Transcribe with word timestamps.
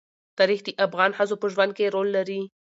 تاریخ 0.37 0.59
د 0.65 0.69
افغان 0.85 1.11
ښځو 1.17 1.35
په 1.41 1.47
ژوند 1.53 1.71
کې 1.77 1.91
رول 1.95 2.07
لري. 2.17 2.41